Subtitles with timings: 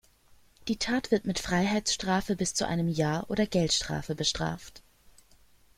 [0.67, 4.81] Die Tat wird mit Freiheitsstrafe bis zu einem Jahr oder Geldstrafe bestraft.